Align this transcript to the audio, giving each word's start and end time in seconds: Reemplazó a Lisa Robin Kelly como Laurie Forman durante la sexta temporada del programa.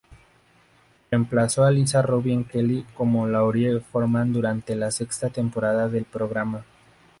Reemplazó 1.11 1.63
a 1.63 1.69
Lisa 1.69 2.01
Robin 2.01 2.43
Kelly 2.43 2.87
como 2.95 3.27
Laurie 3.27 3.81
Forman 3.81 4.33
durante 4.33 4.75
la 4.75 4.89
sexta 4.89 5.29
temporada 5.29 5.87
del 5.89 6.05
programa. 6.05 6.65